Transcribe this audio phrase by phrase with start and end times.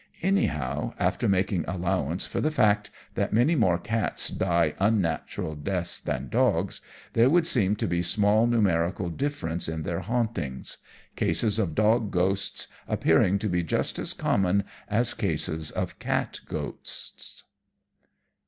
[0.23, 6.27] Anyhow, after making allowance for the fact that many more cats die unnatural deaths than
[6.27, 6.81] dogs,
[7.13, 10.79] there would seem to be small numerical difference in their hauntings
[11.15, 17.43] cases of dog ghosts appearing to be just as common as cases of cat ghosts.